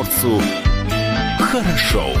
[0.00, 0.40] комсомольцу
[1.38, 2.14] хорошо.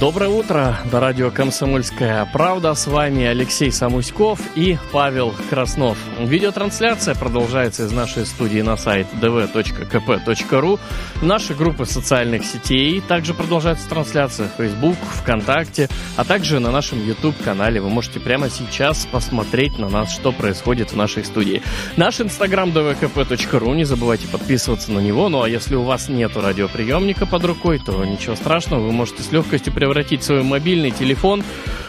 [0.00, 2.72] Доброе утро, до радио «Комсомольская правда».
[2.72, 5.98] С вами Алексей Самуськов и Павел Краснов.
[6.18, 10.80] Видеотрансляция продолжается из нашей студии на сайт dv.kp.ru.
[11.20, 17.82] Наши группы социальных сетей также продолжается трансляция в Facebook, ВКонтакте, а также на нашем YouTube-канале.
[17.82, 21.62] Вы можете прямо сейчас посмотреть на нас, что происходит в нашей студии.
[21.98, 25.28] Наш инстаграм dvkp.ru, не забывайте подписываться на него.
[25.28, 29.30] Ну а если у вас нет радиоприемника под рукой, то ничего страшного, вы можете с
[29.30, 31.42] легкостью превратить превратить свой мобильный телефон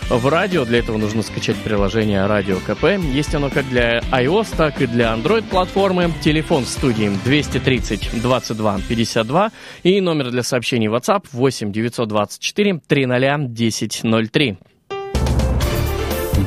[0.09, 0.65] в радио.
[0.65, 2.99] Для этого нужно скачать приложение Радио КП.
[3.13, 6.11] Есть оно как для iOS, так и для Android платформы.
[6.19, 9.51] Телефон в студии 230 22 52
[9.83, 14.57] и номер для сообщений WhatsApp 8 924 300 1003.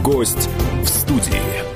[0.02, 0.50] Гость
[0.82, 1.73] в студии.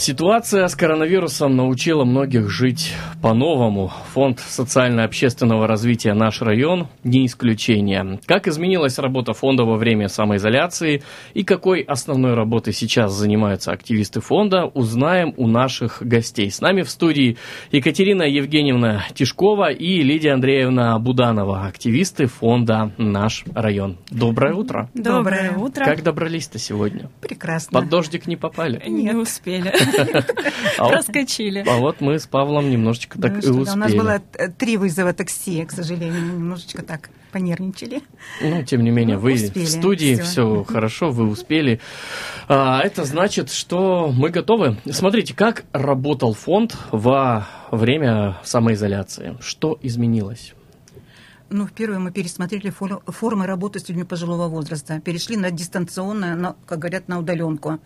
[0.00, 3.92] Ситуация с коронавирусом научила многих жить по-новому.
[4.14, 8.18] Фонд социально-общественного развития «Наш район» не исключение.
[8.24, 11.02] Как изменилась работа фонда во время самоизоляции
[11.34, 16.50] и какой основной работой сейчас занимаются активисты фонда, узнаем у наших гостей.
[16.50, 17.36] С нами в студии
[17.70, 23.98] Екатерина Евгеньевна Тишкова и Лидия Андреевна Буданова, активисты фонда «Наш район».
[24.08, 24.88] Доброе утро.
[24.94, 25.84] Доброе утро.
[25.84, 27.10] Как добрались-то сегодня?
[27.20, 27.78] Прекрасно.
[27.78, 28.82] Под дождик не попали?
[28.88, 29.70] Не успели.
[30.78, 31.64] А вот- Проскочили.
[31.66, 33.70] А вот мы с Павлом немножечко так Ну и успели.
[33.70, 34.22] У нас было
[34.58, 38.02] три вызова такси, к сожалению, немножечко так понервничали.
[38.42, 41.80] Ну, тем не менее, Ну, вы в студии, все хорошо, вы успели.
[42.48, 44.76] А, это значит, что мы готовы.
[44.90, 49.36] Смотрите, как работал фонд во время самоизоляции.
[49.40, 50.54] Что изменилось?
[51.52, 55.00] Ну, первое, мы пересмотрели фор- формы работы с людьми пожилого возраста.
[55.00, 57.80] Перешли на дистанционное, на, как говорят, на удаленку.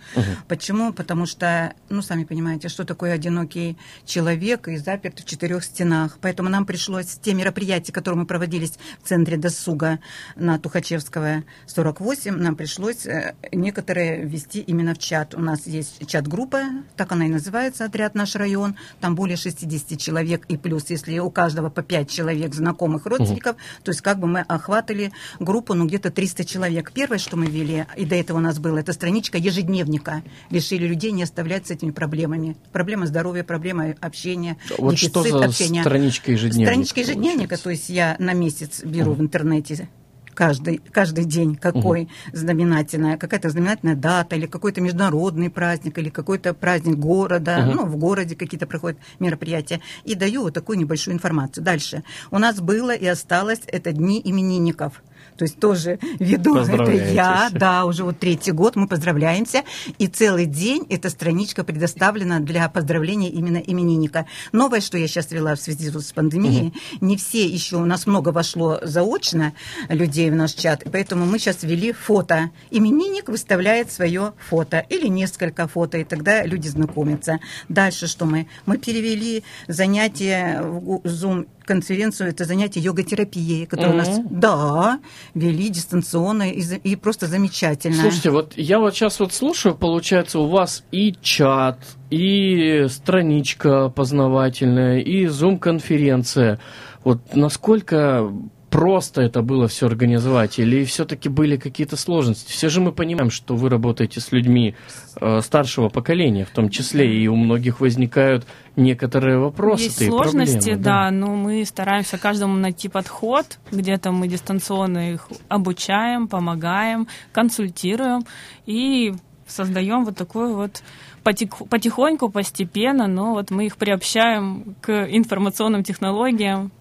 [0.48, 0.92] Почему?
[0.92, 6.18] Потому что, ну, сами понимаете, что такое одинокий человек и заперт в четырех стенах.
[6.20, 9.98] Поэтому нам пришлось те мероприятия, которые мы проводились в центре досуга
[10.36, 15.34] на Тухачевского 48, нам пришлось э, некоторые ввести именно в чат.
[15.34, 16.60] У нас есть чат-группа,
[16.96, 18.76] так она и называется, отряд «Наш район».
[19.00, 23.90] Там более 60 человек и плюс, если у каждого по 5 человек знакомых родственников, то
[23.90, 26.92] есть как бы мы охватывали группу, ну, где-то 300 человек.
[26.92, 30.22] Первое, что мы ввели, и до этого у нас было, это страничка ежедневника.
[30.50, 32.56] Решили людей не оставлять с этими проблемами.
[32.72, 35.82] Проблема здоровья, проблема общения, Вот дефицит что за общения.
[35.82, 36.70] страничка ежедневника?
[36.70, 37.64] Страничка ежедневника, получается?
[37.64, 39.88] то есть я на месяц беру в интернете
[40.34, 46.96] каждый, каждый день какой знаменательная, какая-то знаменательная дата, или какой-то международный праздник, или какой-то праздник
[46.96, 51.64] города, ну, в городе какие-то проходят мероприятия, и даю вот такую небольшую информацию.
[51.64, 52.02] Дальше.
[52.30, 55.02] У нас было и осталось это дни именинников.
[55.36, 59.62] То есть тоже веду это я, да, уже вот третий год мы поздравляемся,
[59.98, 64.26] и целый день эта страничка предоставлена для поздравления именно именинника.
[64.52, 68.28] Новое, что я сейчас вела в связи с пандемией, не все еще, у нас много
[68.30, 69.54] вошло заочно
[69.88, 72.50] людей в наш чат, поэтому мы сейчас ввели фото.
[72.70, 77.40] Именинник выставляет свое фото или несколько фото, и тогда люди знакомятся.
[77.68, 78.46] Дальше что мы?
[78.66, 85.00] Мы перевели занятия в Zoom конференцию, это занятие йога-терапией, которое у нас, да,
[85.34, 88.00] вели дистанционно и, и просто замечательно.
[88.02, 91.78] Слушайте, вот я вот сейчас вот слушаю, получается, у вас и чат,
[92.10, 96.60] и страничка познавательная, и зум-конференция.
[97.02, 98.32] Вот насколько
[98.74, 102.50] просто это было все организовать, или все-таки были какие-то сложности?
[102.50, 104.74] Все же мы понимаем, что вы работаете с людьми
[105.20, 109.84] э, старшего поколения, в том числе, и у многих возникают некоторые вопросы.
[109.84, 113.60] Есть сложности, проблемы, да, но мы стараемся каждому найти подход.
[113.70, 118.24] Где-то мы дистанционно их обучаем, помогаем, консультируем
[118.66, 119.14] и
[119.46, 120.82] создаем вот такую вот
[121.22, 126.72] потихоньку, постепенно, но вот мы их приобщаем к информационным технологиям.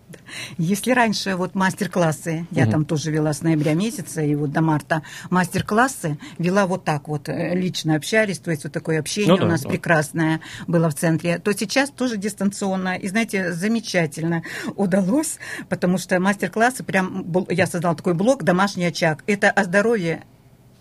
[0.57, 5.03] Если раньше вот мастер-классы, я там тоже вела с ноября месяца и вот до марта,
[5.29, 9.46] мастер-классы вела вот так вот, э, лично общались, то есть вот такое общение Ну да,
[9.46, 9.70] у нас да.
[9.70, 12.96] прекрасное было в центре, то сейчас тоже дистанционно.
[12.96, 14.43] И знаете, замечательно
[14.76, 15.38] удалось,
[15.70, 19.23] потому что мастер-классы, прям я создала такой блок «Домашний очаг».
[19.28, 20.23] Это о здоровье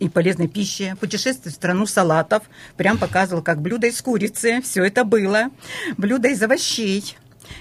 [0.02, 2.42] и полезной пище, путешествие в страну салатов,
[2.76, 5.50] прям показывал, как блюдо из курицы, все это было,
[5.96, 7.16] блюдо из овощей,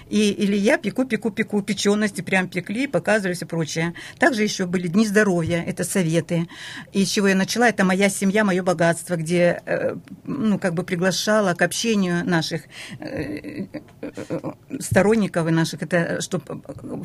[0.10, 3.94] И, или я пеку, пеку, пеку, печености прям пекли, показывали все прочее.
[4.20, 6.48] Также еще были дни здоровья, это советы.
[6.94, 9.96] И с чего я начала, это моя семья, мое богатство, где, э,
[10.26, 12.64] ну, как бы приглашала к общению наших
[13.00, 13.66] э,
[14.02, 16.62] э, сторонников и наших, это чтобы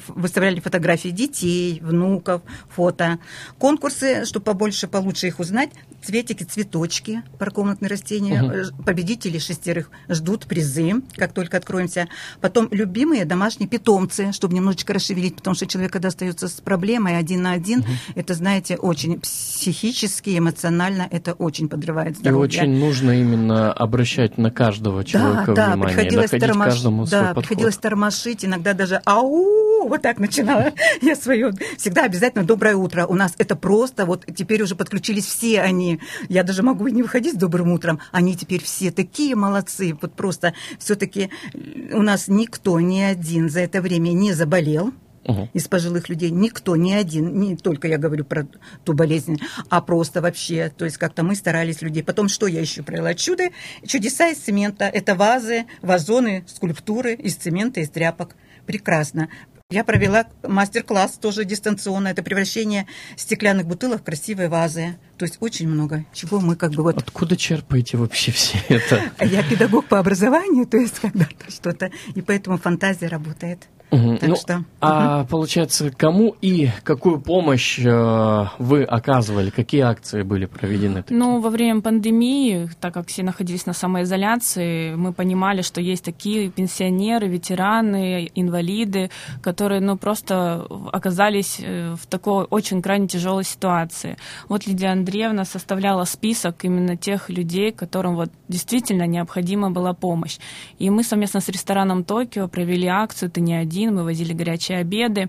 [0.08, 3.18] выставляли фотографии детей, внуков, фото.
[3.58, 5.70] Конкурсы, чтобы побольше, получше их узнать,
[6.02, 8.42] цветики, цветочки, паркомнатные растения.
[8.42, 8.84] Угу.
[8.84, 12.08] Победители шестерых ждут призы, как только откроемся.
[12.40, 17.42] Потом любимые домашние питомцы, чтобы немножечко расшевелить, потому что человек, когда остается с проблемой один
[17.42, 17.88] на один, угу.
[18.14, 22.40] это, знаете, очень психически, эмоционально это очень подрывает здоровье.
[22.40, 26.66] И очень нужно именно обращать на каждого человека да, внимание, да, приходилось тормош...
[26.66, 30.72] каждому да, приходилось тормошить, иногда даже ау, вот так начинала
[31.02, 31.52] я свое.
[31.78, 33.06] Всегда обязательно доброе утро.
[33.06, 36.00] У нас это просто, вот теперь уже подключились все они.
[36.28, 38.00] Я даже могу и не выходить с добрым утром.
[38.12, 39.96] Они теперь все такие молодцы.
[40.00, 41.30] Вот просто все-таки
[41.92, 44.92] у нас никто, ни один за это время не заболел
[45.24, 45.48] угу.
[45.52, 46.30] из пожилых людей.
[46.30, 48.46] Никто, ни один, не только я говорю про
[48.84, 49.38] ту болезнь,
[49.68, 52.02] а просто вообще, то есть как-то мы старались людей.
[52.02, 53.14] Потом что я еще провела?
[53.14, 53.48] Чудо,
[53.86, 54.86] чудеса из цемента.
[54.86, 58.36] Это вазы, вазоны, скульптуры из цемента, из тряпок.
[58.64, 59.28] Прекрасно.
[59.68, 62.06] Я провела мастер-класс тоже дистанционно.
[62.06, 62.86] Это превращение
[63.16, 64.96] стеклянных бутылок в красивые вазы.
[65.18, 66.96] То есть очень много чего мы как бы вот...
[66.96, 69.10] Откуда черпаете вообще все это?
[69.20, 71.90] Я педагог по образованию, то есть когда-то что-то.
[72.14, 73.66] И поэтому фантазия работает.
[73.90, 74.15] Угу.
[74.18, 75.28] Так ну, что, а угу.
[75.28, 79.50] получается, кому и какую помощь э, вы оказывали?
[79.50, 81.02] Какие акции были проведены?
[81.02, 81.18] Такие?
[81.18, 86.50] Ну, во время пандемии, так как все находились на самоизоляции, мы понимали, что есть такие
[86.50, 89.10] пенсионеры, ветераны, инвалиды,
[89.42, 94.16] которые, ну, просто оказались э, в такой очень крайне тяжелой ситуации.
[94.48, 100.38] Вот Лидия Андреевна составляла список именно тех людей, которым вот действительно необходима была помощь.
[100.78, 104.78] И мы совместно с рестораном Токио провели акцию «Ты не один» один, мы возили горячие
[104.78, 105.28] обеды.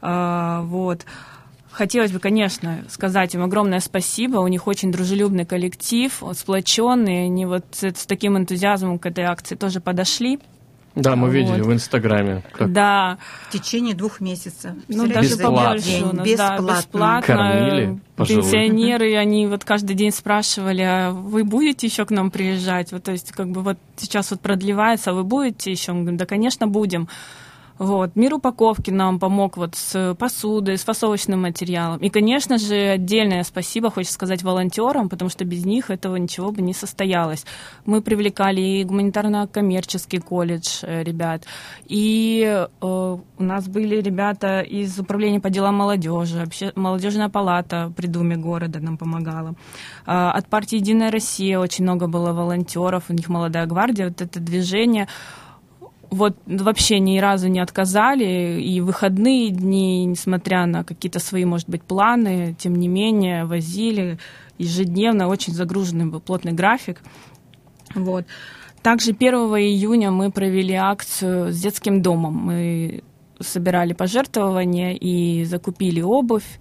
[0.00, 1.04] А, вот.
[1.70, 4.38] Хотелось бы, конечно, сказать им огромное спасибо.
[4.38, 7.26] У них очень дружелюбный коллектив, сплоченный.
[7.26, 10.38] Они вот с, таким энтузиазмом к этой акции тоже подошли.
[10.94, 11.34] Да, мы вот.
[11.34, 12.42] видели в Инстаграме.
[12.52, 12.72] Как...
[12.72, 13.18] Да.
[13.50, 14.72] В течение двух месяцев.
[14.88, 16.66] Ну, даже побольше у нас, бесплатно.
[16.66, 17.36] да, бесплатно.
[17.36, 18.44] Кормили пожилых.
[18.44, 22.92] Пенсионеры, они вот каждый день спрашивали, а вы будете еще к нам приезжать?
[22.92, 25.92] Вот, то есть, как бы вот сейчас вот продлевается, а вы будете еще?
[25.92, 27.08] Мы говорим, да, конечно, будем.
[27.78, 28.16] Вот.
[28.16, 31.98] Мир упаковки нам помог вот с посудой, с фасовочным материалом.
[31.98, 36.62] И, конечно же, отдельное спасибо хочется сказать волонтерам, потому что без них этого ничего бы
[36.62, 37.44] не состоялось.
[37.84, 41.44] Мы привлекали и гуманитарно-коммерческий колледж э, ребят,
[41.86, 48.06] и э, у нас были ребята из управления по делам молодежи, вообще молодежная палата при
[48.06, 49.54] Думе города нам помогала.
[50.06, 54.40] Э, от партии «Единая Россия» очень много было волонтеров, у них «Молодая гвардия», вот это
[54.40, 55.08] движение–
[56.10, 61.82] вот вообще ни разу не отказали, и выходные дни, несмотря на какие-то свои, может быть,
[61.82, 64.18] планы, тем не менее, возили
[64.58, 67.02] ежедневно, очень загруженный был плотный график.
[67.94, 68.24] Вот.
[68.82, 72.34] Также 1 июня мы провели акцию с детским домом.
[72.34, 73.02] Мы
[73.40, 76.58] собирали пожертвования и закупили обувь,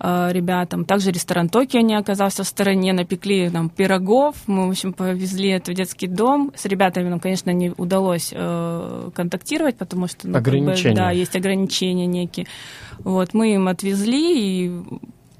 [0.00, 0.84] Э, ребятам.
[0.84, 4.36] Также ресторан Токио не оказался в стороне, напекли нам пирогов.
[4.46, 6.52] Мы, в общем, повезли это в детский дом.
[6.54, 10.82] С ребятами нам, конечно, не удалось э, контактировать, потому что ну, ограничения.
[10.82, 12.46] Как бы, да, есть ограничения некие.
[13.00, 14.82] Вот, мы им отвезли, и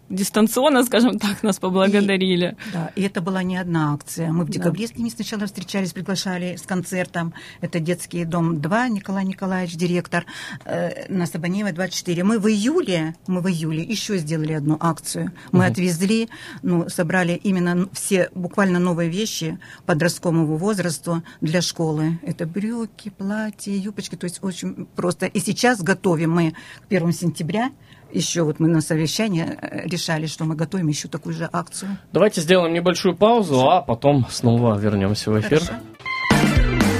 [0.08, 2.56] дистанционно, скажем так, нас поблагодарили.
[2.69, 4.32] И, да, и это была не одна акция.
[4.32, 4.94] Мы в декабре да.
[4.94, 7.34] с ними сначала встречались, приглашали с концертом.
[7.60, 10.25] Это детский дом 2, Николай Николаевич, директор,
[10.64, 12.25] э, на Сабанеева 24.
[12.25, 15.32] Мы в июле, мы в июле еще сделали одну акцию.
[15.52, 15.72] Мы угу.
[15.72, 16.28] отвезли,
[16.62, 22.19] ну, собрали именно все буквально новые вещи подростковому возрасту для школы.
[22.22, 25.27] Это брюки, платья, юбочки, то есть очень просто.
[25.27, 27.70] И сейчас готовим мы к 1 сентября
[28.12, 31.98] еще вот мы на совещании э, решали, что мы готовим еще такую же акцию.
[32.12, 35.60] Давайте сделаем небольшую паузу, а потом снова вернемся в эфир.
[35.60, 35.82] Хорошо.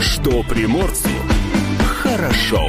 [0.01, 1.09] Что приморцу
[2.03, 2.61] хорошо.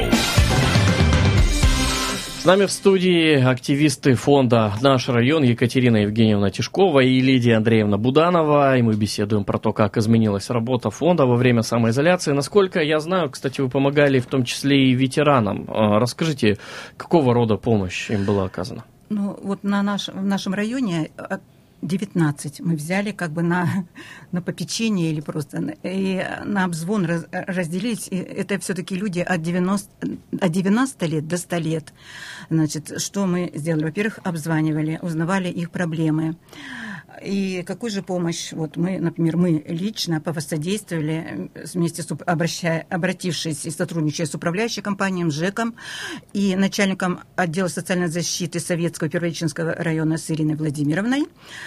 [2.40, 8.78] С нами в студии активисты фонда «Наш район» Екатерина Евгеньевна Тишкова и Лидия Андреевна Буданова.
[8.78, 12.32] И мы беседуем про то, как изменилась работа фонда во время самоизоляции.
[12.32, 15.66] Насколько я знаю, кстати, вы помогали в том числе и ветеранам.
[15.68, 16.56] А, расскажите,
[16.96, 18.84] какого рода помощь им была оказана?
[19.10, 21.10] Ну, вот на наш, в нашем районе
[21.82, 23.86] 19 мы взяли как бы на,
[24.32, 28.08] на попечение или просто и на обзвон раз, разделились.
[28.10, 29.90] И это все-таки люди от 90,
[30.40, 31.92] от 90 лет до 100 лет.
[32.50, 33.84] Значит, что мы сделали?
[33.84, 36.36] Во-первых, обзванивали, узнавали их проблемы.
[37.22, 43.70] И какую же помощь, вот мы, например, мы лично повосодействовали вместе с обращая, обратившись и
[43.70, 45.74] сотрудничая с управляющей компанией ЖЭКом
[46.32, 51.26] и начальником отдела социальной защиты Советского Первоичинского района с Ириной Владимировной.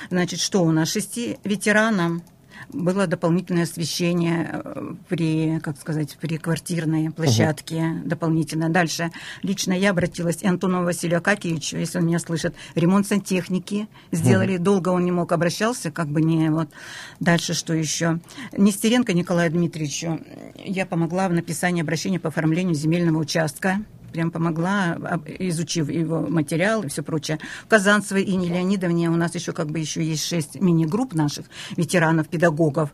[0.09, 0.89] Значит, что у нас?
[0.89, 2.23] Шести ветеранам
[2.69, 8.09] Было дополнительное освещение э, при, как сказать, при квартирной площадке угу.
[8.09, 8.69] дополнительно.
[8.69, 14.55] Дальше лично я обратилась и Антону Василию Акакиевичу, если он меня слышит, ремонт сантехники сделали.
[14.55, 14.63] Угу.
[14.63, 16.69] Долго он не мог, обращался, как бы не вот.
[17.19, 18.19] Дальше что еще?
[18.57, 20.19] Нестеренко Николаю Дмитриевичу
[20.55, 23.79] я помогла в написании обращения по оформлению земельного участка
[24.13, 24.97] прям помогла,
[25.39, 27.39] изучив его материал и все прочее.
[27.67, 32.91] Казанцевой Ине Леонидовне у нас еще как бы еще есть шесть мини-групп наших ветеранов, педагогов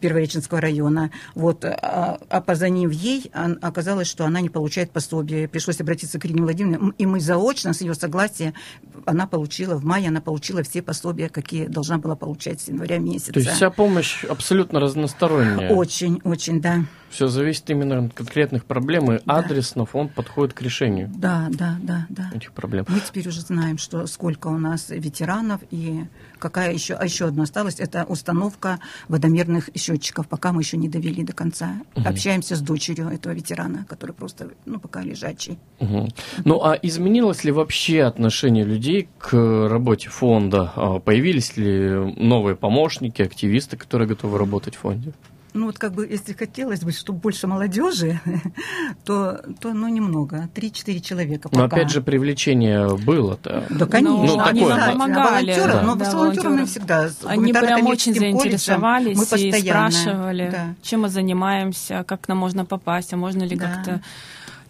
[0.00, 1.10] Первореченского района.
[1.34, 5.46] Вот, а, а позвонив ей, оказалось, что она не получает пособие.
[5.46, 8.54] Пришлось обратиться к Ирине Владимировне, и мы заочно, с ее согласия,
[9.04, 13.32] она получила, в мае она получила все пособия, какие должна была получать с января месяца.
[13.32, 15.70] То есть вся помощь абсолютно разносторонняя?
[15.70, 16.84] Очень, очень, да.
[17.12, 19.36] Все зависит именно от конкретных проблем, и да.
[19.36, 21.10] адресно фонд подходит к решению.
[21.14, 22.30] Да, да, да, да.
[22.34, 22.86] Этих проблем.
[22.88, 26.04] Мы теперь уже знаем, что сколько у нас ветеранов и
[26.38, 28.78] какая еще, а еще одна осталась, это установка
[29.08, 31.82] водомерных счетчиков, пока мы еще не довели до конца.
[31.96, 32.08] Угу.
[32.08, 35.58] Общаемся с дочерью этого ветерана, который просто, ну, пока лежачий.
[35.80, 36.08] Угу.
[36.46, 39.34] Ну, а изменилось ли вообще отношение людей к
[39.68, 40.72] работе фонда?
[40.76, 45.12] А появились ли новые помощники, активисты, которые готовы работать в фонде?
[45.54, 48.20] Ну вот как бы, если хотелось бы, чтобы больше молодежи,
[49.04, 51.58] то, то ну, немного, 3-4 человека пока.
[51.58, 53.66] Но опять же, привлечение было-то.
[53.70, 54.36] Да, конечно.
[54.36, 55.52] Ну, они такое, нам помогали.
[55.52, 55.82] Волонтеры, да.
[55.82, 57.10] Но да, с волонтерами всегда.
[57.24, 60.74] Они прям очень заинтересовались мы и спрашивали, да.
[60.82, 63.68] чем мы занимаемся, как к нам можно попасть, а можно ли да.
[63.68, 64.02] как-то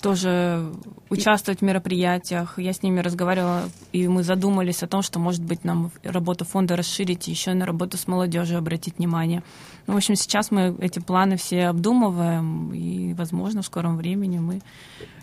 [0.03, 0.73] тоже
[1.09, 2.59] участвовать в мероприятиях.
[2.59, 6.77] Я с ними разговаривала, и мы задумались о том, что, может быть, нам работу фонда
[6.77, 9.43] расширить и еще на работу с молодежью обратить внимание.
[9.87, 14.61] Ну, в общем, сейчас мы эти планы все обдумываем, и, возможно, в скором времени мы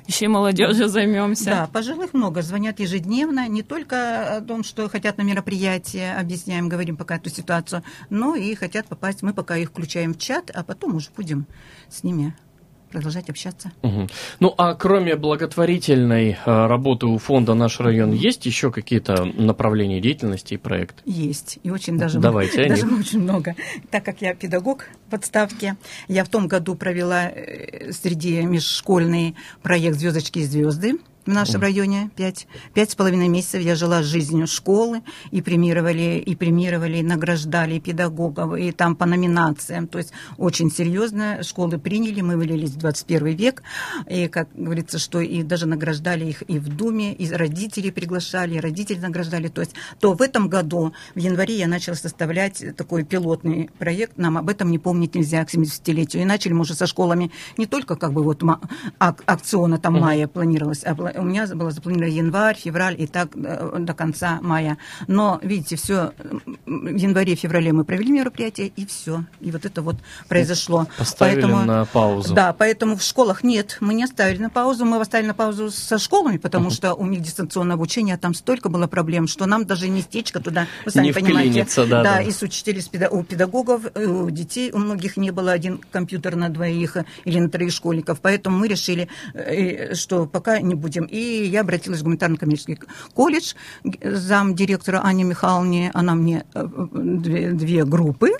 [0.07, 1.45] еще и молодежью займемся.
[1.45, 6.97] Да, пожилых много, звонят ежедневно, не только о том, что хотят на мероприятие, объясняем, говорим
[6.97, 10.95] пока эту ситуацию, но и хотят попасть, мы пока их включаем в чат, а потом
[10.95, 11.45] уже будем
[11.89, 12.33] с ними
[12.91, 13.71] продолжать общаться.
[13.81, 14.07] Угу.
[14.39, 20.55] Ну, а кроме благотворительной э, работы у фонда «Наш район», есть еще какие-то направления деятельности
[20.55, 21.01] и проекты?
[21.05, 23.55] Есть, и очень даже, Давайте, даже очень много.
[23.91, 25.77] Так как я педагог в отставке,
[26.07, 32.09] я в том году провела э, среди межшкольный проект «Звездочки и звезды», в нашем районе
[32.15, 37.79] пять, пять с половиной месяцев я жила жизнью школы и премировали, и премировали, и награждали
[37.79, 39.87] педагогов, и там по номинациям.
[39.87, 43.63] То есть очень серьезно школы приняли, мы вылились в 21 век,
[44.09, 48.59] и, как говорится, что и даже награждали их и в Думе, и родители приглашали, и
[48.59, 49.49] родители награждали.
[49.49, 54.37] То есть то в этом году, в январе, я начала составлять такой пилотный проект, нам
[54.37, 56.23] об этом не помнить нельзя к 70-летию.
[56.23, 58.41] И начали мы уже со школами не только как бы вот
[58.99, 63.93] акциона там мая планировалась, а у меня было запланировано январь, февраль и так э, до
[63.93, 64.77] конца мая.
[65.07, 66.13] Но, видите, все
[66.65, 69.23] в январе-феврале мы провели мероприятие, и все.
[69.39, 69.97] И вот это вот
[70.27, 70.87] произошло.
[70.97, 72.33] Поставили поэтому, на паузу.
[72.33, 74.85] Да, поэтому в школах нет, мы не оставили на паузу.
[74.85, 76.73] Мы оставили на паузу со школами, потому uh-huh.
[76.73, 80.67] что у них дистанционное обучение, а там столько было проблем, что нам даже местечко туда,
[80.85, 81.65] вы сами не понимаете.
[81.75, 85.79] Да, да, да, и с учителей, у педагогов, у детей, у многих не было один
[85.91, 88.19] компьютер на двоих или на троих школьников.
[88.21, 92.79] Поэтому мы решили, э, что пока не будем и я обратилась в гуманитарно-коммерческий
[93.13, 93.53] колледж,
[94.01, 98.31] зам директора Ане Михайловне, она мне э, две, две группы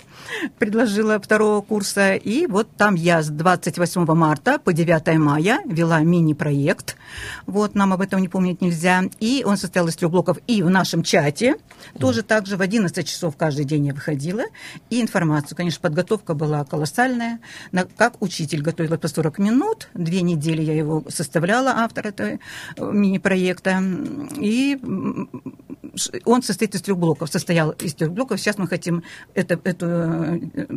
[0.58, 6.98] предложила второго курса, и вот там я с 28 марта по 9 мая вела мини-проект,
[7.46, 10.70] вот нам об этом не помнить нельзя, и он состоял из трех блоков, и в
[10.70, 11.56] нашем чате
[12.00, 14.44] тоже так же в 11 часов каждый день я выходила,
[14.90, 17.40] и информацию, конечно, подготовка была колоссальная,
[17.98, 22.40] как учитель готовила по 40 минут, две недели я его составляла, автор этого
[22.78, 23.84] мини-проекта.
[24.38, 24.78] И
[26.26, 28.40] он состоит из трех блоков, состоял из трех блоков.
[28.40, 29.04] Сейчас мы хотим
[29.34, 29.86] это, эту,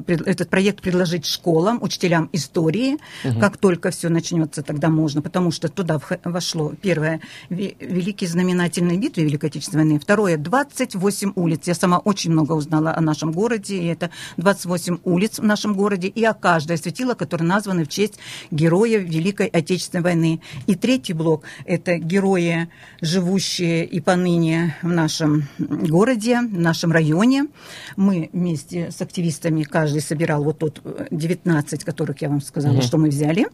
[0.07, 2.99] этот проект предложить школам, учителям истории.
[3.25, 3.41] Угу.
[3.41, 9.51] Как только все начнется, тогда можно, потому что туда вошло первое великие знаменательные битвы Великой
[9.51, 11.61] Отечественной войны, второе 28 улиц.
[11.67, 16.09] Я сама очень много узнала о нашем городе, и это 28 улиц в нашем городе,
[16.09, 18.19] и о каждой светило, которые названы в честь
[18.51, 20.41] героев Великой Отечественной войны.
[20.67, 22.69] И третий блок– это герои,
[23.01, 27.47] живущие и поныне в нашем городе, в нашем районе.
[27.97, 32.83] Мы вместе с активистами, каждый собирал вот тот 19, которых я вам сказала, угу.
[32.83, 33.47] что мы взяли,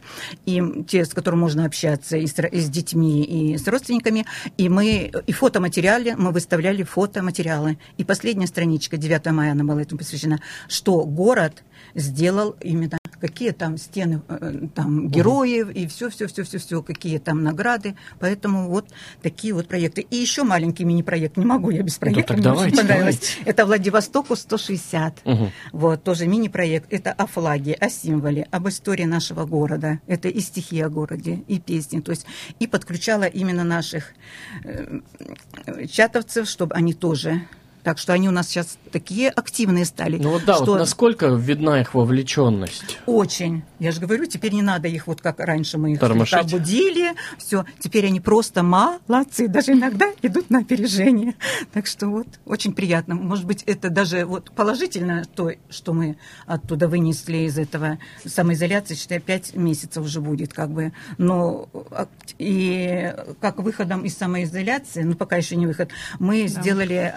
[0.45, 4.25] и те, с которыми можно общаться и с, и с детьми, и с родственниками.
[4.57, 7.77] И мы и фотоматериалы, мы выставляли фотоматериалы.
[7.97, 11.63] И последняя страничка, 9 мая она была этому посвящена, что город
[11.95, 17.17] сделал именно какие там стены э, там героев и все, все, все, все, все, какие
[17.19, 17.95] там награды.
[18.19, 18.87] Поэтому вот
[19.21, 20.01] такие вот проекты.
[20.01, 21.37] И еще маленький мини-проект.
[21.37, 22.21] Не могу я без проекта.
[22.21, 23.19] Ну, так давайте, понравилось.
[23.19, 23.49] давайте.
[23.49, 25.25] Это Владивостоку 160.
[25.25, 25.51] Мгм.
[25.71, 26.91] Вот, тоже мини-проект.
[26.91, 29.99] Это о флаге, о символе, об истории нашего города.
[30.07, 31.99] Это и стихи о городе, и песни.
[31.99, 32.25] То есть
[32.59, 34.13] и подключала именно наших
[34.63, 34.99] э,
[35.87, 37.41] чатовцев, чтобы они тоже...
[37.89, 40.19] Так что они у нас сейчас такие активные стали.
[40.21, 42.99] Ну вот да, что вот насколько видна их вовлеченность?
[43.07, 43.63] Очень.
[43.79, 46.39] Я же говорю, теперь не надо их вот как раньше мы их Тормошить.
[46.39, 47.13] слегка будили.
[47.39, 49.47] Все, теперь они просто молодцы.
[49.47, 51.33] Даже иногда идут на опережение.
[51.73, 53.15] Так что вот очень приятно.
[53.15, 59.19] Может быть, это даже вот положительно то, что мы оттуда вынесли из этого самоизоляции, считай,
[59.19, 60.93] пять месяцев уже будет как бы.
[61.17, 67.11] Но а, и как выходом из самоизоляции, ну пока еще не выход, мы сделали,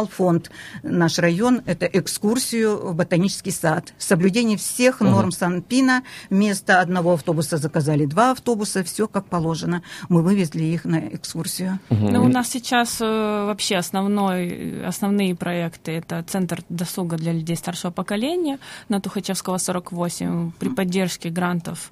[0.00, 0.50] организовал фонд
[0.82, 3.92] наш район, это экскурсию в ботанический сад.
[3.98, 6.02] Соблюдение всех норм Санпина.
[6.30, 9.82] Вместо одного автобуса заказали два автобуса, все как положено.
[10.08, 11.78] Мы вывезли их на экскурсию.
[11.90, 17.90] Ну, у нас сейчас э, вообще основной, основные проекты это Центр досуга для людей старшего
[17.90, 21.90] поколения на Тухачевского 48 при поддержке грантов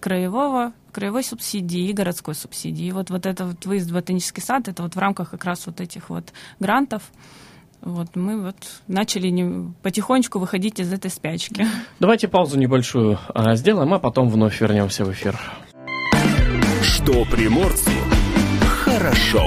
[0.00, 2.86] краевого краевой субсидии и городской субсидии.
[2.86, 5.66] И вот, вот это вот выезд в ботанический сад, это вот в рамках как раз
[5.66, 7.02] вот этих вот грантов.
[7.82, 11.66] Вот мы вот начали не- потихонечку выходить из этой спячки.
[12.00, 15.38] Давайте паузу небольшую а, сделаем, а потом вновь вернемся в эфир.
[16.82, 17.90] Что приморцу
[18.84, 19.42] хорошо.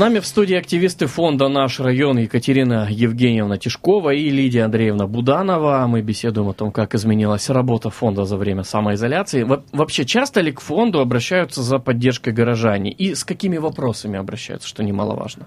[0.00, 5.86] Нами в студии активисты фонда «Наш район» Екатерина Евгеньевна Тишкова и Лидия Андреевна Буданова.
[5.86, 9.42] Мы беседуем о том, как изменилась работа фонда за время самоизоляции.
[9.42, 12.90] Во- Вообще, часто ли к фонду обращаются за поддержкой горожане?
[12.92, 15.46] И с какими вопросами обращаются, что немаловажно?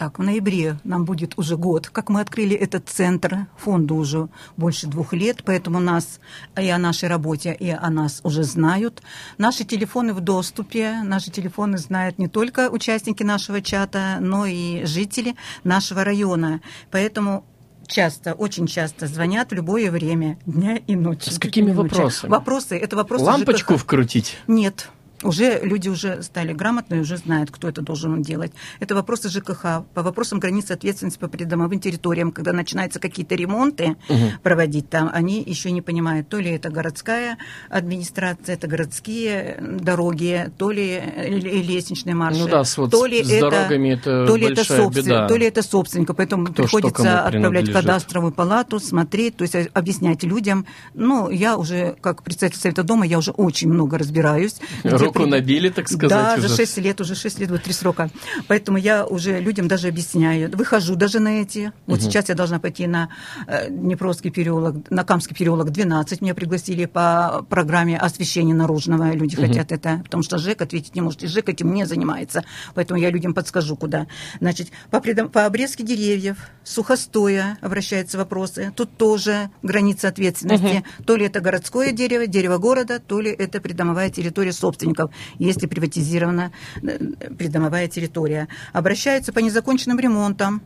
[0.00, 3.48] Так, в ноябре нам будет уже год, как мы открыли этот центр.
[3.58, 6.20] Фонду уже больше двух лет, поэтому нас
[6.58, 9.02] и о нашей работе, и о нас уже знают.
[9.36, 15.36] Наши телефоны в доступе, наши телефоны знают не только участники нашего чата, но и жители
[15.64, 16.62] нашего района.
[16.90, 17.44] Поэтому
[17.86, 21.28] часто, очень часто звонят в любое время дня и ночи.
[21.28, 22.30] С какими вопросами?
[22.30, 23.82] Вопросы, это вопросы Лампочку ЖКХ.
[23.82, 24.38] вкрутить?
[24.46, 24.88] Нет.
[25.22, 28.52] Уже люди уже стали грамотны, уже знают, кто это должен делать.
[28.80, 33.96] Это вопросы ЖКХ, по вопросам границы ответственности по придомовым территориям, когда начинаются какие-то ремонты
[34.42, 37.36] проводить там, они еще не понимают, то ли это городская
[37.68, 43.90] администрация, это городские дороги, то ли лестничные марши, Ну да, вот то ли с дорогами
[43.90, 45.28] это то ли это большая собствен- беда.
[45.28, 50.22] то ли это собственника, поэтому Кто приходится отправлять в кадастровую палату, смотреть, то есть объяснять
[50.22, 50.66] людям.
[50.94, 54.56] Ну, я уже, как представитель Совета дома, я уже очень много разбираюсь.
[54.84, 56.48] где Руку при- набили, так сказать, Да, уже.
[56.48, 58.10] за 6 лет, уже 6 лет, вот три срока.
[58.48, 60.50] Поэтому я уже людям даже объясняю.
[60.56, 61.72] Выхожу даже на эти.
[61.86, 63.08] Вот сейчас я должна пойти на
[63.46, 66.20] э, Днепровский переулок, на Камский переулок 12.
[66.22, 69.12] Меня пригласили по программе освещения наружного.
[69.12, 71.22] Люди хотят это, потому что ЖЭК ответить не может.
[71.22, 72.44] И ЖЭК этим не занимается.
[72.74, 74.06] Поэтому я людям подскажу, куда.
[74.40, 78.72] Значит, по, предом- по обрезке деревьев, сухостоя обращаются вопросы.
[78.74, 80.84] Тут тоже граница ответственности.
[81.06, 84.52] То ли это городское дерево, дерево города, то ли это придомовая территория
[85.00, 86.98] собственников, если приватизирована э,
[87.38, 88.48] придомовая территория.
[88.72, 90.62] Обращаются по незаконченным ремонтам.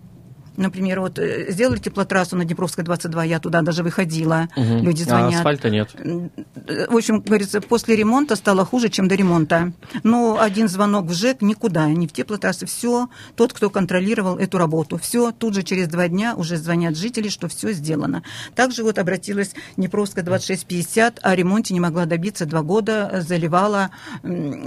[0.56, 4.82] Например, вот э, сделали теплотрассу на Днепровской 22, я туда даже выходила, Мгм.
[4.84, 5.34] люди А звонят.
[5.34, 5.90] асфальта нет.
[5.94, 9.72] Э, В общем, говорится, после ремонта стало хуже, чем до ремонта.
[10.02, 13.08] Но один звонок в ЖЭК никуда, не в теплотрассы, все.
[13.36, 15.32] Тот, кто контролировал эту работу, все.
[15.32, 18.22] Тут же через два дня уже звонят жители, что все сделано.
[18.54, 23.90] Также вот обратилась Днепровская 2650, о ремонте не могла добиться два года, э, заливала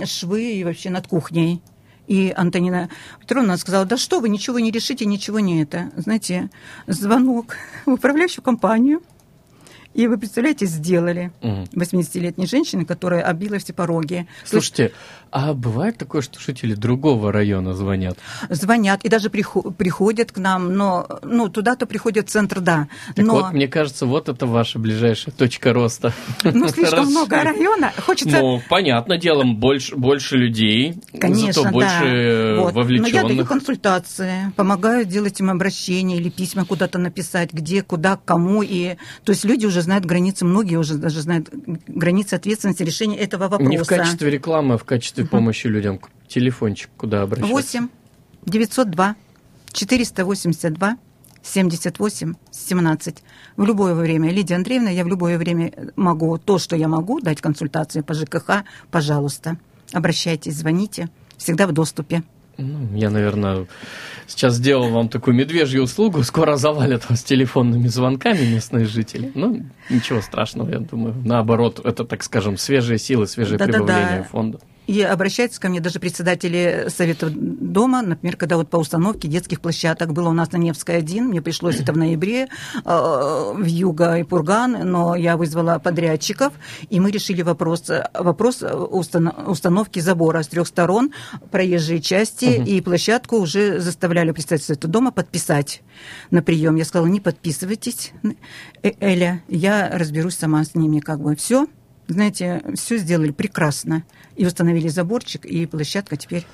[0.06, 1.62] швы и вообще над кухней.
[2.08, 2.90] И Антонина
[3.20, 5.92] Петровна сказала, да что вы, ничего не решите, ничего не это.
[5.98, 6.50] Знаете,
[6.88, 9.02] звонок в управляющую компанию,
[9.98, 11.32] и вы представляете, сделали.
[11.42, 11.64] Мгм.
[11.74, 14.28] 80-летней женщины, которая обила все пороги.
[14.46, 14.92] Слушайте,
[15.32, 18.18] а бывает такое, что жители другого района звонят?
[18.50, 22.88] Звонят и даже прихо- приходят к нам, но ну, туда-то приходят в центр, да.
[23.16, 26.14] Так но вот, мне кажется, вот это ваша ближайшая точка роста.
[26.44, 27.92] ну, слишком много района.
[27.98, 32.62] Хочется Ну, понятно, делом больше, больше людей, Конечно, зато больше да.
[32.62, 32.76] Вот.
[32.76, 33.48] Но я даю вовлеченных.
[33.48, 38.62] консультации, помогаю делать им обращения или письма куда-то написать, где, куда, кому.
[38.62, 38.96] И...
[39.24, 41.50] То есть люди уже знают границы, многие уже даже знают
[41.88, 43.72] границы ответственности решения этого вопроса.
[43.72, 46.02] Не в качестве рекламы, а в качестве помощи людям.
[46.28, 47.54] Телефончик, куда обращаться?
[47.54, 47.88] 8
[48.46, 49.16] 902
[49.72, 50.98] 482
[51.42, 53.24] 78 17.
[53.56, 57.40] В любое время, Лидия Андреевна, я в любое время могу то, что я могу, дать
[57.40, 59.58] консультации по ЖКХ, пожалуйста.
[59.94, 62.24] Обращайтесь, звоните, всегда в доступе.
[62.58, 63.68] Ну, я, наверное,
[64.26, 66.24] сейчас сделал вам такую медвежью услугу.
[66.24, 69.32] Скоро завалят вас телефонными звонками местные жители.
[69.36, 71.16] Ну, ничего страшного, я думаю.
[71.24, 73.78] Наоборот, это, так скажем, свежие силы, свежее Да-да-да.
[73.78, 74.60] прибавление фонда.
[74.88, 80.14] И обращаются ко мне даже председатели Совета дома, например, когда вот по установке детских площадок
[80.14, 82.48] было у нас на Невской 1, мне пришлось это в ноябре э,
[82.86, 86.54] в Юго и Пурган, но я вызвала подрядчиков,
[86.90, 91.12] и мы решили вопрос, вопрос устан- установки забора с трех сторон,
[91.52, 95.82] проезжей части, и площадку уже заставляли представителей Совета дома подписать
[96.32, 96.76] на прием.
[96.76, 98.14] Я сказала, не подписывайтесь,
[98.84, 101.68] Э, Эля, я разберусь сама с ними, как бы все.
[102.08, 104.04] Знаете, все сделали прекрасно.
[104.36, 106.46] И установили заборчик, и площадка теперь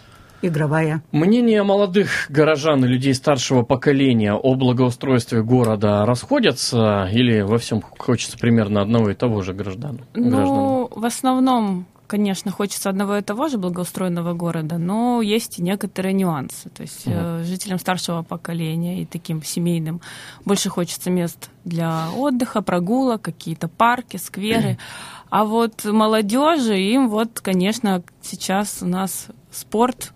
[0.42, 1.02] игровая.
[1.12, 8.38] Мнения молодых горожан и людей старшего поколения о благоустройстве города расходятся или во всем хочется
[8.38, 10.02] примерно одного и того же граждан?
[10.14, 16.14] Ну, в основном, конечно, хочется одного и того же благоустроенного города, но есть и некоторые
[16.14, 16.70] нюансы.
[16.70, 20.02] То есть э, жителям старшего поколения и таким семейным
[20.46, 24.78] больше хочется мест для отдыха, прогулок, какие-то парки, скверы.
[25.30, 30.14] А вот молодежи, им вот, конечно, сейчас у нас спорт,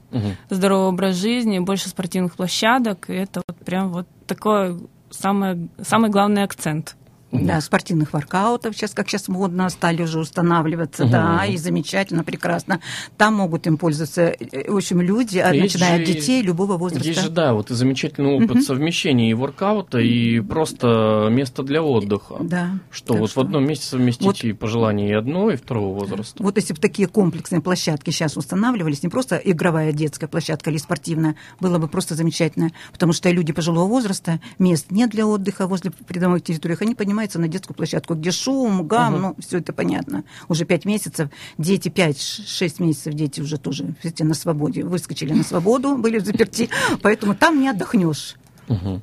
[0.49, 4.77] здоровый образ жизни, больше спортивных площадок, и это вот прям вот такой
[5.09, 6.95] самый, самый главный акцент.
[7.31, 11.11] Да, спортивных воркаутов сейчас, как сейчас модно, стали уже устанавливаться, Мгм.
[11.11, 12.79] да, и замечательно, прекрасно.
[13.17, 16.77] Там могут им пользоваться, э, в общем, люди, а, Есть начиная от же- детей любого
[16.77, 17.05] возраста.
[17.07, 22.37] Есть же, да, вот и замечательный опыт совмещения и воркаута, и просто место для отдыха.
[22.39, 22.79] Да.
[22.91, 26.41] Что вот в одном месте совместить Вот- и пожелания и одного, и второго возраста.
[26.41, 31.35] Вот если бы такие комплексные площадки сейчас устанавливались, не просто игровая детская площадка или спортивная,
[31.59, 36.43] было бы просто замечательно, потому что люди пожилого возраста, мест нет для отдыха возле придомовых
[36.43, 39.21] территориях, они поднимаются на детскую площадку, где шум, гам, Мгм.
[39.21, 40.23] ну, все это понятно.
[40.49, 45.43] Уже пять месяцев, дети пять, шесть месяцев, дети уже тоже видите, на свободе, выскочили на
[45.43, 46.69] свободу, были в заперти,
[47.01, 48.35] поэтому там не отдохнешь.
[48.67, 49.01] Мгм.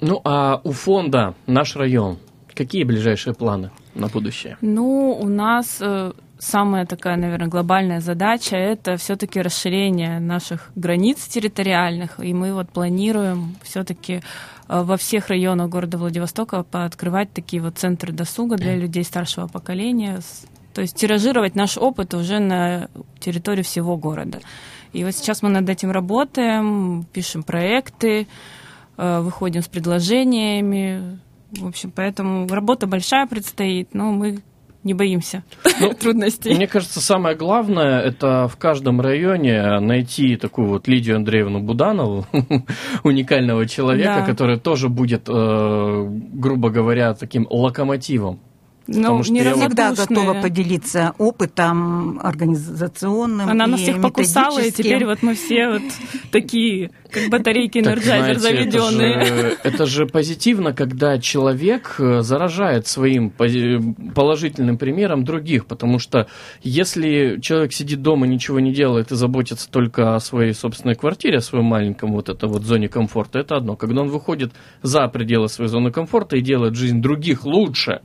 [0.00, 2.18] Ну, а у фонда «Наш район»
[2.54, 4.56] какие ближайшие планы на будущее?
[4.62, 12.18] Ну, у нас э, самая такая, наверное, глобальная задача это все-таки расширение наших границ территориальных,
[12.18, 14.22] и мы вот планируем все-таки
[14.68, 20.20] во всех районах города Владивостока пооткрывать такие вот центры досуга для людей старшего поколения,
[20.74, 24.40] то есть тиражировать наш опыт уже на территории всего города.
[24.92, 28.26] И вот сейчас мы над этим работаем, пишем проекты,
[28.96, 31.20] э, выходим с предложениями.
[31.52, 34.40] В общем, поэтому работа большая предстоит, но мы
[34.82, 35.42] не боимся
[35.80, 36.54] Ну, трудностей.
[36.54, 42.26] Мне кажется, самое главное это в каждом районе найти такую вот Лидию Андреевну Буданову,
[43.04, 44.26] уникального человека, Да.
[44.26, 48.40] который тоже будет, э, грубо говоря, таким локомотивом.
[48.92, 54.70] Но потому что я Всегда готова поделиться опытом организационным Она и нас всех покусала, и
[54.72, 55.82] теперь вот мы все вот
[56.32, 59.24] такие, как батарейки Так, Energizer знаете, это заведенные.
[59.24, 63.30] же- Это же позитивно, когда человек э, заражает своим
[64.14, 66.26] положительным примером других, потому что
[66.62, 71.42] если человек сидит дома, ничего не делает и заботится только о своей собственной квартире, о
[71.42, 73.76] своем маленьком вот это вот зоне комфорта, это одно.
[73.76, 78.00] Когда он выходит за пределы своей зоны комфорта и делает жизнь других лучше,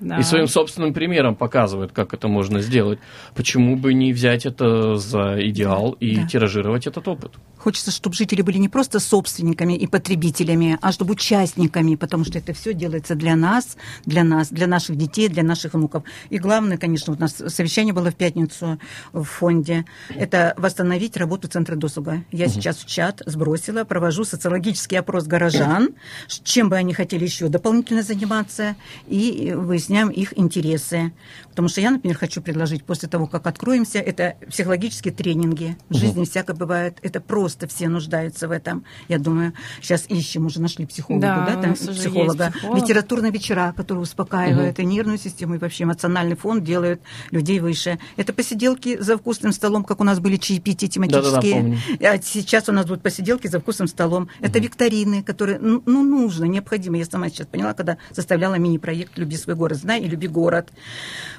[0.00, 0.18] Да.
[0.18, 2.98] и своим собственным примером показывает, как это можно сделать,
[3.34, 6.26] почему бы не взять это за идеал и Да.
[6.26, 7.32] тиражировать этот опыт?
[7.66, 12.52] Хочется, чтобы жители были не просто собственниками и потребителями, а чтобы участниками, потому что это
[12.52, 16.04] все делается для нас, для нас, для наших детей, для наших внуков.
[16.30, 18.78] И главное, конечно, у нас совещание было в пятницу
[19.12, 22.22] в фонде, это восстановить работу Центра досуга.
[22.30, 25.88] Я сейчас в чат сбросила, провожу социологический опрос горожан,
[26.28, 28.76] чем бы они хотели еще дополнительно заниматься,
[29.08, 31.12] и выясняем их интересы.
[31.50, 35.76] Потому что я, например, хочу предложить после того, как откроемся, это психологические тренинги.
[35.88, 36.98] В жизни всякое бывает.
[37.02, 38.84] Это просто все нуждаются в этом.
[39.08, 42.52] Я думаю, сейчас ищем, уже нашли психолога, Да, да, там, психолога.
[42.52, 42.82] психолог.
[42.82, 47.98] Литературные вечера, которые успокаивают и нервную систему, и вообще эмоциональный фон делают людей выше.
[48.16, 51.54] Это посиделки за вкусным столом, как у нас были чаепития тематические.
[51.54, 51.78] помню.
[52.00, 54.28] А сейчас у нас будут посиделки за вкусным столом.
[54.40, 56.98] Это викторины, которые ну, ну, нужно, необходимо.
[56.98, 60.68] Я сама сейчас поняла, когда составляла мини-проект «Люби свой город, знай и люби город».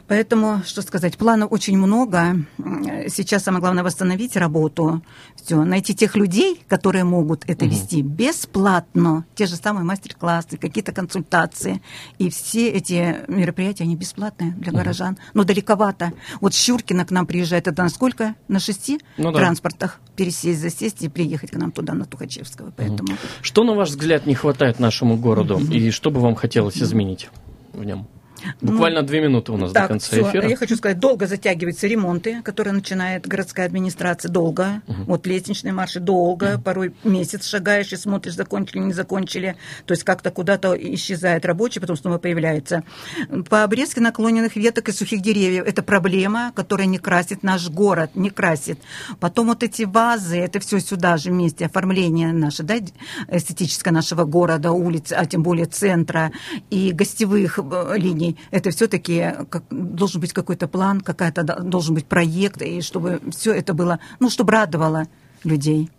[0.07, 2.37] Поэтому, что сказать, планов очень много.
[3.09, 5.01] Сейчас самое главное восстановить работу,
[5.35, 9.25] все, найти тех людей, которые могут это вести бесплатно.
[9.35, 11.81] Те же самые мастер-классы, какие-то консультации.
[12.17, 15.17] И все эти мероприятия, они бесплатные для горожан.
[15.33, 16.13] Но далековато.
[16.41, 18.35] Вот Щуркина к нам приезжает, это на сколько?
[18.47, 19.39] На шести Ну да.
[19.39, 22.71] транспортах пересесть, засесть и приехать к нам туда, на Тухачевского.
[22.75, 27.29] Поэтому Что, на ваш взгляд, не хватает нашему городу, и что бы вам хотелось изменить
[27.73, 28.07] в нем?
[28.61, 30.29] Буквально две минуты у нас Так, до конца всё.
[30.29, 30.47] эфира.
[30.47, 34.31] Я хочу сказать, долго затягиваются ремонты, которые начинает городская администрация.
[34.31, 34.81] Долго.
[34.87, 36.59] Вот лестничные марши долго.
[36.63, 39.55] Порой месяц шагаешь и смотришь, закончили, не закончили.
[39.85, 42.83] То есть как-то куда-то исчезает рабочий, потом снова появляется.
[43.49, 45.65] По обрезке наклоненных веток и сухих деревьев.
[45.65, 48.79] Это проблема, которая не красит наш город, не красит.
[49.19, 52.75] Потом вот эти вазы, это все сюда же вместе, оформление наше, да,
[53.27, 56.31] эстетическое нашего города, улиц, а тем более центра
[56.69, 57.95] и гостевых э,
[58.51, 63.73] Это все-таки как, должен быть какой-то план, какая-то должен быть проект, и чтобы все это
[63.73, 65.07] было, ну, чтобы радовало
[65.43, 65.89] людей.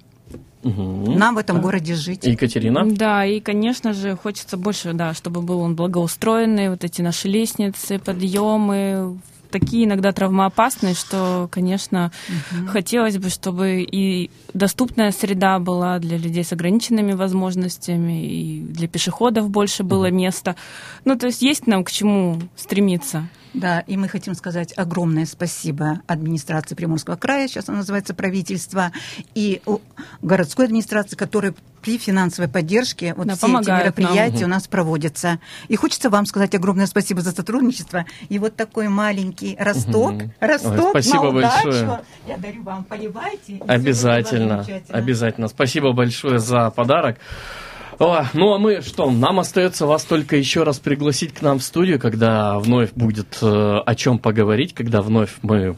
[0.62, 1.16] Мгм.
[1.16, 2.24] Нам в этом городе жить.
[2.24, 2.84] Екатерина?
[2.84, 7.98] Да, и, конечно же, хочется больше, да, чтобы был он благоустроенный, вот эти наши лестницы,
[7.98, 9.18] подъемы,
[9.50, 12.12] такие иногда травмоопасные, что, конечно,
[12.68, 19.50] хотелось бы, чтобы и доступная среда была для людей с ограниченными возможностями, и для пешеходов
[19.50, 20.56] больше было места.
[21.04, 23.28] Ну, то есть есть нам к чему стремиться.
[23.54, 28.92] Да, и мы хотим сказать огромное спасибо администрации Приморского края, сейчас она называется правительство,
[29.34, 29.62] и
[30.22, 33.78] городской администрации, которая при финансовой поддержке вот Да, все эти помогает нам.
[34.06, 35.38] мероприятия у нас проводятся.
[35.68, 38.04] И хочется вам сказать огромное спасибо за сотрудничество.
[38.28, 40.32] И вот такой маленький росток, Мгм.
[40.40, 41.64] росток Ой, спасибо на удачу.
[41.64, 42.00] большое.
[42.26, 43.60] Я дарю вам, поливайте.
[43.66, 45.48] Обязательно, обязательно.
[45.48, 47.18] Спасибо большое за подарок.
[47.98, 51.64] О, ну а мы что, нам остается вас только еще раз пригласить к нам в
[51.64, 55.76] студию, когда вновь будет э, о чем поговорить, когда вновь мы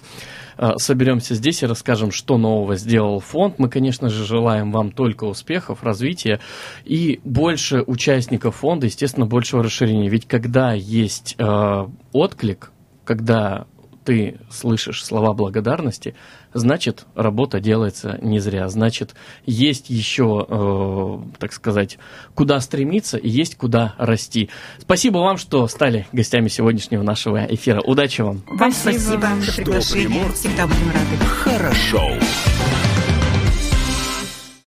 [0.58, 3.58] э, соберемся здесь и расскажем, что нового сделал фонд.
[3.58, 6.40] Мы, конечно же, желаем вам только успехов, развития
[6.84, 10.10] и больше участников фонда, естественно, большего расширения.
[10.10, 12.70] Ведь когда есть э, отклик,
[13.06, 13.66] когда
[14.04, 16.14] ты слышишь слова благодарности,
[16.52, 18.68] значит, работа делается не зря.
[18.68, 19.14] Значит,
[19.46, 21.98] есть еще, э, так сказать,
[22.34, 24.50] куда стремиться и есть куда расти.
[24.78, 27.80] Спасибо вам, что стали гостями сегодняшнего нашего эфира.
[27.80, 28.42] Удачи вам!
[28.46, 29.42] Вам Спасибо спасибо вам.
[29.42, 30.32] за приглашение.
[30.32, 31.16] Всегда будем рады.
[31.24, 32.10] Хорошо.